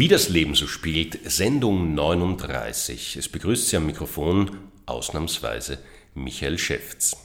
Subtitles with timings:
[0.00, 3.16] Wie das Leben so spielt, Sendung 39.
[3.16, 4.56] Es begrüßt Sie am Mikrofon
[4.86, 5.76] ausnahmsweise
[6.14, 7.18] Michael Schäfts.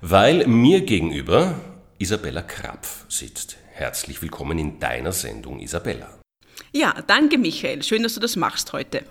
[0.00, 1.60] Weil mir gegenüber
[1.98, 3.56] Isabella Krapf sitzt.
[3.72, 6.20] Herzlich willkommen in deiner Sendung, Isabella.
[6.70, 7.82] Ja, danke Michael.
[7.82, 9.02] Schön, dass du das machst heute.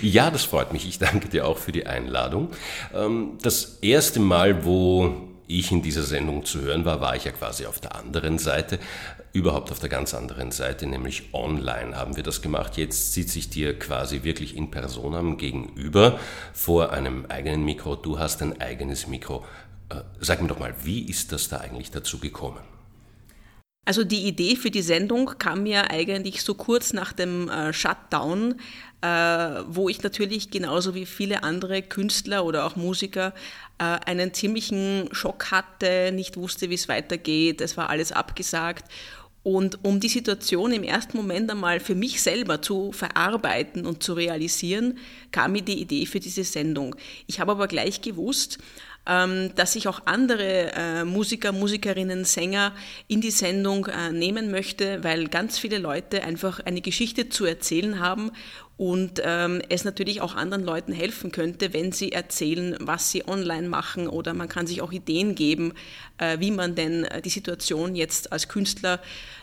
[0.00, 0.86] Ja, das freut mich.
[0.86, 2.52] Ich danke dir auch für die Einladung.
[2.94, 7.32] Ähm, das erste Mal, wo ich in dieser Sendung zu hören war, war ich ja
[7.32, 8.78] quasi auf der anderen Seite,
[9.32, 12.76] überhaupt auf der ganz anderen Seite, nämlich online haben wir das gemacht.
[12.76, 16.18] Jetzt sitze ich dir quasi wirklich in Personam gegenüber
[16.52, 17.96] vor einem eigenen Mikro.
[17.96, 19.44] Du hast ein eigenes Mikro.
[19.88, 22.60] Äh, sag mir doch mal, wie ist das da eigentlich dazu gekommen?
[23.86, 28.56] Also die Idee für die Sendung kam mir eigentlich so kurz nach dem äh, Shutdown,
[29.00, 29.08] äh,
[29.66, 33.32] wo ich natürlich genauso wie viele andere Künstler oder auch Musiker
[33.82, 38.84] einen ziemlichen Schock hatte, nicht wusste, wie es weitergeht, es war alles abgesagt.
[39.42, 44.12] Und um die Situation im ersten Moment einmal für mich selber zu verarbeiten und zu
[44.12, 44.98] realisieren,
[45.32, 46.94] kam mir die Idee für diese Sendung.
[47.26, 48.58] Ich habe aber gleich gewusst,
[49.06, 52.74] ähm, dass ich auch andere äh, Musiker, Musikerinnen, Sänger
[53.08, 57.98] in die Sendung äh, nehmen möchte, weil ganz viele Leute einfach eine Geschichte zu erzählen
[57.98, 58.30] haben
[58.80, 63.68] und ähm, es natürlich auch anderen Leuten helfen könnte, wenn sie erzählen, was sie online
[63.68, 65.74] machen oder man kann sich auch Ideen geben,
[66.16, 68.98] äh, wie man denn die Situation jetzt als Künstler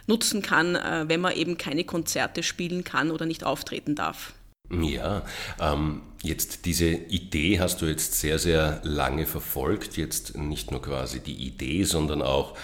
[0.08, 0.74] nutzen kann,
[1.10, 4.34] wenn man eben keine Konzerte spielen kann oder nicht auftreten darf.
[4.72, 5.24] Ja,
[5.60, 9.98] ähm, jetzt diese Idee hast du jetzt sehr, sehr lange verfolgt.
[9.98, 12.58] Jetzt nicht nur quasi die Idee, sondern auch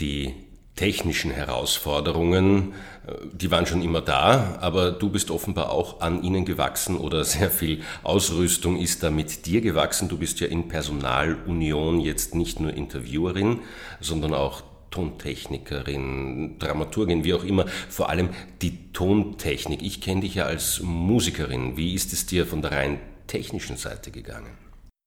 [0.00, 0.34] die
[0.76, 2.72] technischen Herausforderungen,
[3.06, 7.24] äh, die waren schon immer da, aber du bist offenbar auch an ihnen gewachsen oder
[7.24, 10.08] sehr viel Ausrüstung ist da mit dir gewachsen.
[10.08, 13.60] Du bist ja in Personalunion jetzt nicht nur Interviewerin,
[14.00, 18.30] sondern auch Tontechnikerin, Dramaturgin, wie auch immer, vor allem
[18.60, 19.82] die Tontechnik.
[19.82, 21.76] Ich kenne dich ja als Musikerin.
[21.76, 24.50] Wie ist es dir von der rein technischen Seite gegangen?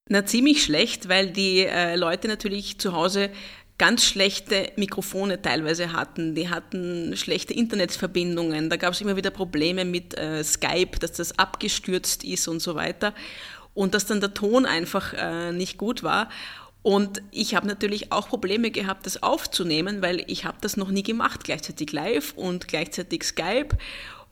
[0.10, 3.30] Na, ziemlich schlecht, weil die äh, Leute natürlich zu Hause
[3.78, 6.36] ganz schlechte Mikrofone teilweise hatten.
[6.36, 8.70] Die hatten schlechte Internetverbindungen.
[8.70, 12.76] Da gab es immer wieder Probleme mit äh, Skype, dass das abgestürzt ist und so
[12.76, 13.14] weiter.
[13.74, 16.30] Und dass dann der Ton einfach äh, nicht gut war.
[16.84, 21.04] Und ich habe natürlich auch Probleme gehabt, das aufzunehmen, weil ich habe das noch nie
[21.04, 23.70] gemacht, gleichzeitig live und gleichzeitig Skype.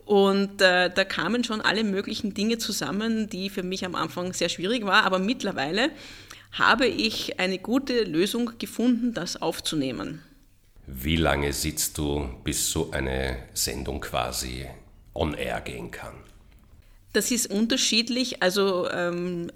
[0.06, 4.50] Und äh, da kamen schon alle möglichen Dinge zusammen, die für mich am Anfang sehr
[4.50, 5.06] schwierig war.
[5.06, 5.92] Aber mittlerweile
[6.52, 10.22] habe ich eine gute Lösung gefunden, das aufzunehmen.
[10.88, 14.66] Wie lange sitzt du, bis so eine Sendung quasi
[15.14, 16.16] on air gehen kann?
[17.14, 18.42] Das ist unterschiedlich.
[18.42, 19.52] Also ähm,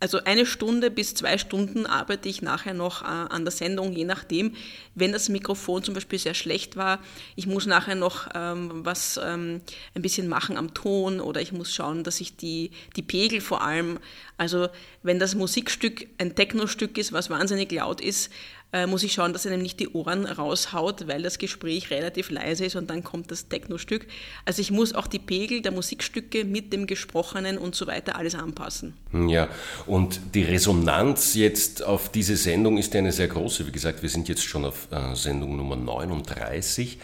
[0.00, 4.04] also eine Stunde bis zwei Stunden arbeite ich nachher noch äh, an der Sendung, je
[4.04, 4.54] nachdem.
[4.94, 7.00] Wenn das Mikrofon zum Beispiel sehr schlecht war,
[7.34, 9.60] ich muss nachher noch ähm, was ähm,
[9.94, 13.62] ein bisschen machen am Ton oder ich muss schauen, dass ich die, die Pegel vor
[13.62, 13.98] allem,
[14.36, 14.68] also
[15.02, 18.30] wenn das Musikstück ein Techno-Stück ist, was wahnsinnig laut ist,
[18.72, 22.66] äh, muss ich schauen, dass er nämlich die Ohren raushaut, weil das Gespräch relativ leise
[22.66, 24.06] ist und dann kommt das Techno-Stück.
[24.44, 28.34] Also ich muss auch die Pegel der Musikstücke mit dem Gesprochenen und so weiter alles
[28.34, 28.94] anpassen.
[29.12, 29.48] Ja,
[29.86, 33.66] und die Resonanz jetzt auf diese Sendung ist eine sehr große.
[33.66, 36.98] Wie gesagt, wir sind jetzt schon auf äh, Sendung Nummer 39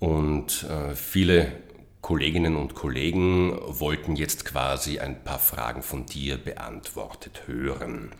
[0.00, 1.52] und äh, viele
[2.00, 8.10] Kolleginnen und Kollegen wollten jetzt quasi ein paar Fragen von dir beantwortet hören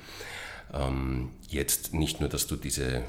[1.49, 3.03] jetzt nicht nur, dass du diese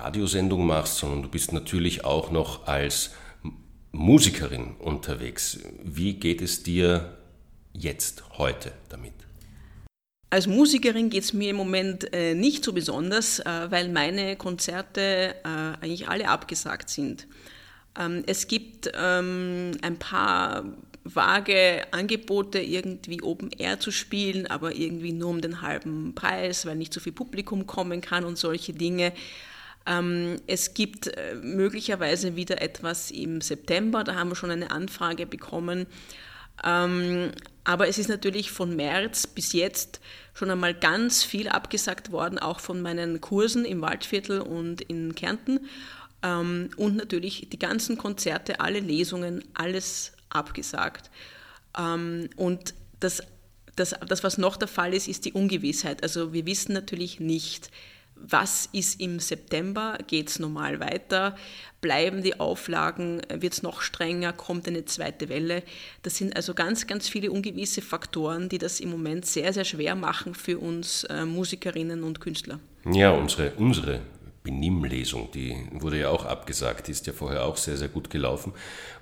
[0.00, 3.10] Radiosendung machst, sondern du bist natürlich auch noch als
[3.92, 5.60] Musikerin unterwegs.
[5.82, 7.16] Wie geht es dir
[7.72, 9.12] jetzt, heute damit?
[10.30, 15.36] Als Musikerin geht es mir im Moment äh, nicht so besonders, äh, weil meine Konzerte
[15.44, 15.48] äh,
[15.80, 17.28] eigentlich alle abgesagt sind.
[17.96, 20.64] Ähm, es gibt ähm, ein paar
[21.04, 26.76] vage Angebote, irgendwie Open Air zu spielen, aber irgendwie nur um den halben Preis, weil
[26.76, 29.12] nicht so viel Publikum kommen kann und solche Dinge.
[29.86, 35.26] Ähm, es gibt äh, möglicherweise wieder etwas im September, da haben wir schon eine Anfrage
[35.26, 35.86] bekommen.
[36.64, 37.32] Ähm,
[37.64, 40.00] aber es ist natürlich von März bis jetzt
[40.32, 45.60] schon einmal ganz viel abgesagt worden, auch von meinen Kursen im Waldviertel und in Kärnten.
[46.22, 51.10] Ähm, und natürlich die ganzen Konzerte, alle Lesungen, alles abgesagt.
[51.78, 53.22] Ähm, und das,
[53.76, 56.02] das, das, was noch der Fall ist, ist die Ungewissheit.
[56.02, 57.70] Also wir wissen natürlich nicht,
[58.16, 61.36] was ist im September, geht es normal weiter,
[61.80, 65.62] bleiben die Auflagen, wird es noch strenger, kommt eine zweite Welle.
[66.02, 69.94] Das sind also ganz, ganz viele ungewisse Faktoren, die das im Moment sehr, sehr schwer
[69.94, 72.60] machen für uns äh, Musikerinnen und Künstler.
[72.90, 74.00] Ja, unsere, unsere
[74.44, 78.52] Benimmlesung, die wurde ja auch abgesagt, die ist ja vorher auch sehr, sehr gut gelaufen.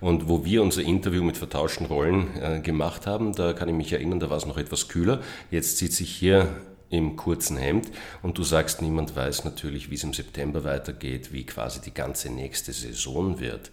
[0.00, 3.92] Und wo wir unser Interview mit vertauschten Rollen äh, gemacht haben, da kann ich mich
[3.92, 5.20] erinnern, da war es noch etwas kühler.
[5.50, 6.48] Jetzt sitze ich hier
[6.90, 7.90] im kurzen Hemd
[8.22, 12.30] und du sagst, niemand weiß natürlich, wie es im September weitergeht, wie quasi die ganze
[12.30, 13.72] nächste Saison wird.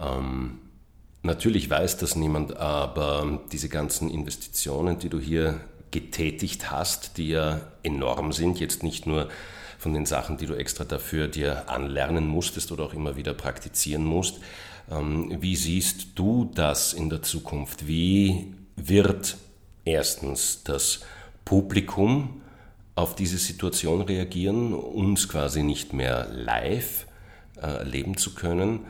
[0.00, 0.60] Ähm,
[1.22, 5.60] natürlich weiß das niemand, aber diese ganzen Investitionen, die du hier
[5.90, 9.28] getätigt hast, die ja enorm sind, jetzt nicht nur
[9.78, 14.04] von den Sachen, die du extra dafür dir anlernen musstest oder auch immer wieder praktizieren
[14.04, 14.40] musst.
[14.90, 17.86] Ähm, wie siehst du das in der Zukunft?
[17.86, 19.36] Wie wird
[19.84, 21.00] erstens das
[21.44, 22.42] Publikum
[22.94, 27.06] auf diese Situation reagieren, uns quasi nicht mehr live
[27.56, 28.80] äh, erleben zu können?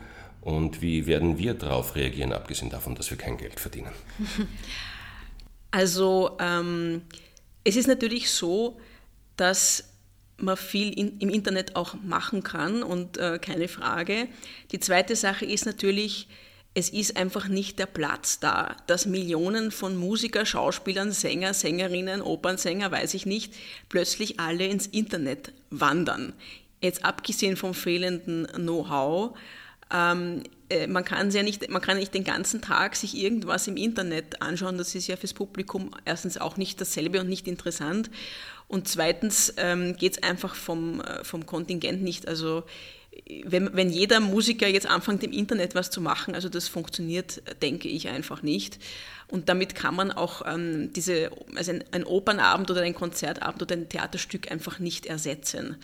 [0.40, 3.90] Und wie werden wir darauf reagieren, abgesehen davon, dass wir kein Geld verdienen?
[5.70, 7.02] Also ähm,
[7.64, 8.78] es ist natürlich so,
[9.36, 9.84] dass
[10.38, 14.28] man viel in, im Internet auch machen kann und äh, keine Frage.
[14.72, 16.28] Die zweite Sache ist natürlich,
[16.74, 22.90] es ist einfach nicht der Platz da, dass Millionen von Musiker, Schauspielern, Sänger, Sängerinnen, Opernsänger,
[22.90, 23.54] weiß ich nicht,
[23.88, 26.34] plötzlich alle ins Internet wandern.
[26.82, 29.36] Jetzt abgesehen vom fehlenden Know-how,
[29.92, 30.48] ähm, äh,
[30.88, 34.78] man kann ja nicht, man kann nicht den ganzen Tag sich irgendwas im Internet anschauen.
[34.78, 38.10] Das ist ja fürs Publikum erstens auch nicht dasselbe und nicht interessant.
[38.68, 42.26] Und zweitens ähm, geht es einfach vom, äh, vom Kontingent nicht.
[42.26, 42.64] Also
[43.44, 47.88] wenn, wenn jeder Musiker jetzt anfängt, im Internet was zu machen, also das funktioniert, denke
[47.88, 48.78] ich einfach nicht.
[49.28, 53.74] Und damit kann man auch ähm, diese, also ein, ein, Opernabend oder ein Konzertabend oder
[53.74, 55.76] ein Theaterstück einfach nicht ersetzen.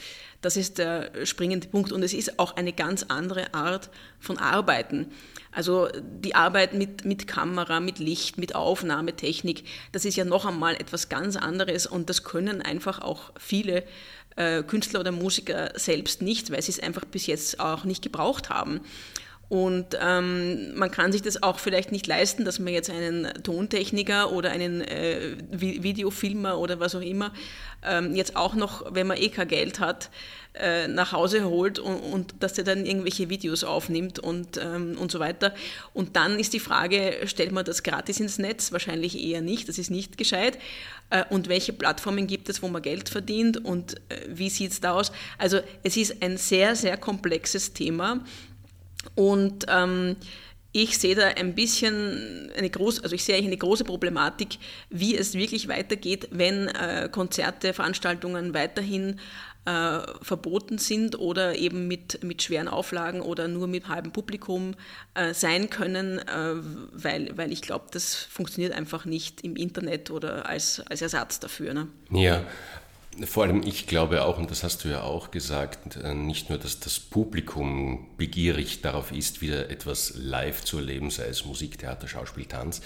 [0.42, 1.90] Das ist der springende Punkt.
[1.90, 3.90] Und es ist auch eine ganz andere Art
[4.20, 5.08] von Arbeiten.
[5.50, 10.76] Also die Arbeit mit, mit Kamera, mit Licht, mit Aufnahmetechnik, das ist ja noch einmal
[10.76, 13.82] etwas ganz anderes und das können einfach auch viele
[14.36, 18.80] Künstler oder Musiker selbst nicht, weil sie es einfach bis jetzt auch nicht gebraucht haben.
[19.48, 24.32] Und ähm, man kann sich das auch vielleicht nicht leisten, dass man jetzt einen Tontechniker
[24.32, 27.32] oder einen äh, Videofilmer oder was auch immer
[27.84, 30.10] ähm, jetzt auch noch, wenn man eh kein Geld hat,
[30.54, 35.10] äh, nach Hause holt und, und, dass der dann irgendwelche Videos aufnimmt und, ähm, und
[35.10, 35.54] so weiter.
[35.94, 38.70] Und dann ist die Frage, stellt man das gratis ins Netz?
[38.70, 40.58] Wahrscheinlich eher nicht, das ist nicht gescheit.
[41.10, 44.80] Äh, und welche Plattformen gibt es, wo man Geld verdient und äh, wie sieht es
[44.80, 45.10] da aus?
[45.38, 48.20] Also es ist ein sehr, sehr komplexes Thema
[49.14, 50.16] und ähm,
[50.72, 54.56] ich sehe da ein bisschen eine große, also ich sehe eine große Problematik,
[54.88, 59.20] wie es wirklich weitergeht, wenn äh, Konzerte, Veranstaltungen weiterhin
[59.64, 64.74] äh, verboten sind oder eben mit, mit schweren Auflagen oder nur mit halbem Publikum
[65.14, 66.54] äh, sein können, äh,
[66.92, 71.74] weil, weil ich glaube, das funktioniert einfach nicht im Internet oder als, als Ersatz dafür.
[71.74, 71.88] Ne?
[72.10, 72.44] Ja,
[73.24, 76.58] vor allem, ich glaube auch, und das hast du ja auch gesagt, äh, nicht nur,
[76.58, 82.08] dass das Publikum begierig darauf ist, wieder etwas live zu erleben, sei es Musik, Theater,
[82.08, 82.80] Schauspiel, Tanz.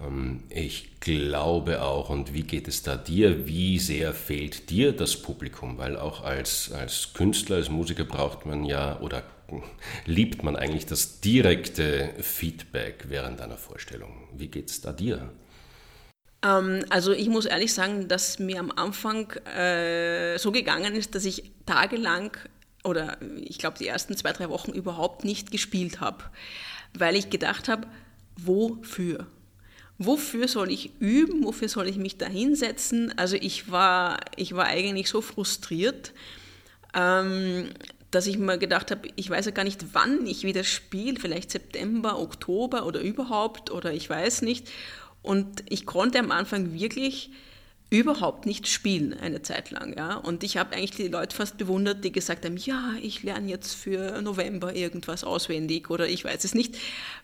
[0.00, 5.16] Ähm, ich glaube auch, und wie geht es da dir, wie sehr fehlt dir das
[5.16, 5.78] Publikum?
[5.78, 9.22] Weil auch als, als Künstler, als Musiker braucht man ja oder
[10.06, 14.12] liebt man eigentlich das direkte Feedback während einer Vorstellung.
[14.36, 15.30] Wie geht es da dir?
[16.46, 21.24] Ähm, also ich muss ehrlich sagen, dass mir am Anfang äh, so gegangen ist, dass
[21.24, 22.36] ich tagelang
[22.84, 26.24] oder ich glaube die ersten zwei, drei Wochen überhaupt nicht gespielt habe,
[26.94, 27.88] weil ich gedacht habe,
[28.36, 29.26] wofür?
[29.98, 31.42] Wofür soll ich üben?
[31.44, 33.16] Wofür soll ich mich da hinsetzen?
[33.18, 36.12] Also ich war, ich war eigentlich so frustriert,
[36.94, 37.70] ähm,
[38.10, 41.50] dass ich mir gedacht habe, ich weiß ja gar nicht, wann ich wieder spiele, vielleicht
[41.50, 44.70] September, Oktober oder überhaupt oder ich weiß nicht.
[45.26, 47.30] Und ich konnte am Anfang wirklich
[47.90, 49.96] überhaupt nicht spielen eine Zeit lang.
[49.96, 50.16] Ja?
[50.16, 53.74] Und ich habe eigentlich die Leute fast bewundert, die gesagt haben, ja, ich lerne jetzt
[53.74, 56.76] für November irgendwas auswendig oder ich weiß es nicht,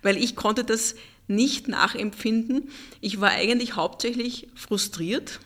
[0.02, 0.96] weil ich konnte das
[1.28, 2.70] nicht nachempfinden.
[3.00, 5.40] Ich war eigentlich hauptsächlich frustriert.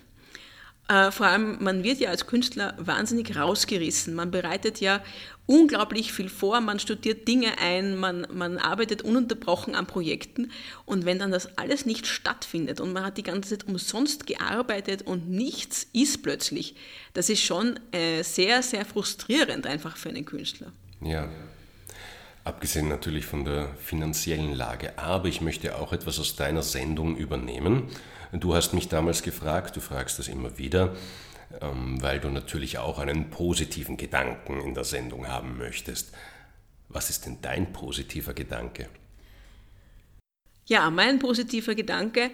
[0.88, 4.14] Äh, vor allem, man wird ja als Künstler wahnsinnig rausgerissen.
[4.14, 5.02] Man bereitet ja
[5.47, 10.50] unglaublich viel vor, man studiert Dinge ein, man, man arbeitet ununterbrochen an Projekten
[10.85, 15.02] und wenn dann das alles nicht stattfindet und man hat die ganze Zeit umsonst gearbeitet
[15.02, 16.75] und nichts ist plötzlich,
[17.14, 20.73] das ist schon äh, sehr, sehr frustrierend einfach für einen Künstler.
[21.00, 21.28] Ja,
[22.43, 27.85] abgesehen natürlich von der finanziellen Lage, aber ich möchte auch etwas aus deiner Sendung übernehmen.
[28.33, 30.95] Du hast mich damals gefragt, du fragst das immer wieder,
[31.61, 36.12] ähm, weil du natürlich auch einen positiven Gedanken in der Sendung haben möchtest.
[36.88, 38.88] Was ist denn dein positiver Gedanke?
[40.66, 42.30] Ja, mein positiver Gedanke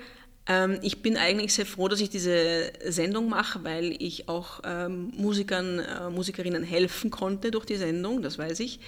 [0.46, 5.12] Ähm, ich bin eigentlich sehr froh, dass ich diese Sendung mache, weil ich auch ähm,
[5.16, 8.80] Musikern, äh, Musikerinnen helfen konnte durch die Sendung, das weiß ich.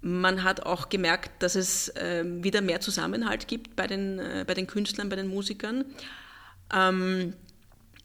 [0.00, 4.54] Man hat auch gemerkt, dass es äh, wieder mehr Zusammenhalt gibt bei den, äh, bei
[4.54, 5.84] den Künstlern, bei den Musikern.
[6.72, 7.34] Ähm,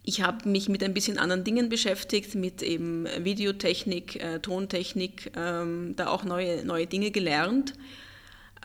[0.04, 5.96] ich habe mich mit ein bisschen anderen Dingen beschäftigt, mit eben Videotechnik, äh, Tontechnik, ähm,
[5.96, 7.74] da auch neue, neue Dinge gelernt.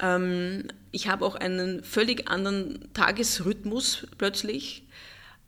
[0.03, 4.85] Ähm, ich habe auch einen völlig anderen Tagesrhythmus plötzlich,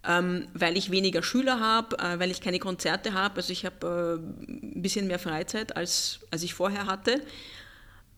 [0.06, 3.36] ähm, weil ich weniger Schüler habe, äh, weil ich keine Konzerte habe.
[3.36, 7.20] Also ich habe äh, ein bisschen mehr Freizeit, als, als ich vorher hatte.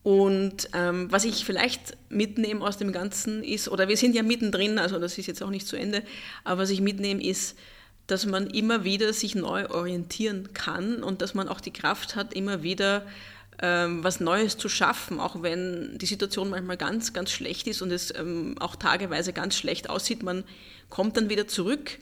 [0.03, 4.77] Und ähm, was ich vielleicht mitnehme aus dem Ganzen ist, oder wir sind ja mittendrin,
[4.77, 6.03] also das ist jetzt auch nicht zu Ende,
[6.43, 7.57] aber was ich mitnehme ist,
[8.07, 12.33] dass man immer wieder sich neu orientieren kann und dass man auch die Kraft hat,
[12.33, 13.05] immer wieder
[13.61, 17.91] ähm, was Neues zu schaffen, auch wenn die Situation manchmal ganz, ganz schlecht ist und
[17.91, 20.21] es ähm, auch tageweise ganz schlecht aussieht.
[20.21, 20.43] Man
[20.89, 21.97] kommt dann wieder zurück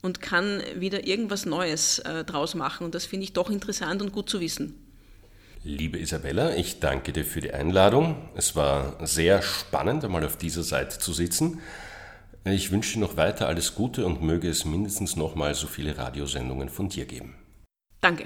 [0.00, 2.84] und kann wieder irgendwas Neues äh, draus machen.
[2.84, 4.74] Und das finde ich doch interessant und gut zu wissen.
[5.64, 8.16] Liebe Isabella, ich danke dir für die Einladung.
[8.34, 11.60] Es war sehr spannend, einmal auf dieser Seite zu sitzen.
[12.44, 15.96] Ich wünsche dir noch weiter alles Gute und möge es mindestens noch mal so viele
[15.96, 17.36] Radiosendungen von dir geben.
[18.00, 18.24] Danke.